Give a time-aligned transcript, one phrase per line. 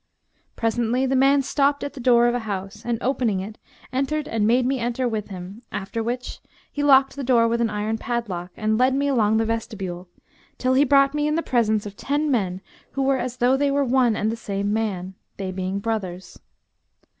[0.55, 3.59] Presently the man stopped at the door of a house, and opening it
[3.93, 6.39] entered and made me enter with him; after which
[6.71, 10.09] he locked the door with an iron padlock,[FN#212] and led me along the vestibule,
[10.57, 12.61] till he brought me in the presence of ten men
[12.93, 16.39] who were as though they were one and the same man; they being brothers.